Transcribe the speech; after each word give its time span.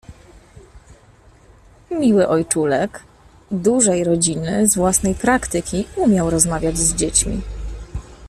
Miły 1.91 2.27
ojczulek 2.27 3.03
Dużej 3.51 4.03
Rodziny 4.03 4.67
z 4.67 4.75
własnej 4.75 5.15
praktyki 5.15 5.85
umiał 5.95 6.29
rozmawiać 6.29 6.77
z 6.77 6.95
dziećmi. 6.95 7.41